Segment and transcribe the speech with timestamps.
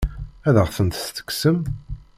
[0.47, 1.57] Ad aɣ-tent-tekksem?